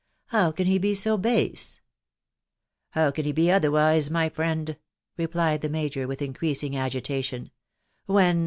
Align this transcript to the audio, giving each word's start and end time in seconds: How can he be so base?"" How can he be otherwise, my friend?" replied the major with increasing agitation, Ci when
How 0.29 0.51
can 0.51 0.65
he 0.65 0.79
be 0.79 0.95
so 0.95 1.15
base?"" 1.15 1.79
How 2.93 3.11
can 3.11 3.23
he 3.23 3.31
be 3.31 3.51
otherwise, 3.51 4.09
my 4.09 4.29
friend?" 4.29 4.75
replied 5.19 5.61
the 5.61 5.69
major 5.69 6.07
with 6.07 6.23
increasing 6.23 6.75
agitation, 6.75 7.45
Ci 7.45 7.51
when 8.07 8.39